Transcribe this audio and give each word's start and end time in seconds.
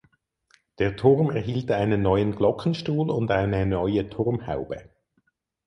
Der 0.79 0.95
Turm 0.95 1.29
erhielt 1.29 1.69
einen 1.69 2.01
neuen 2.01 2.35
Glockenstuhl 2.35 3.11
und 3.11 3.29
eine 3.29 3.67
neue 3.67 4.09
Turmhaube. 4.09 4.89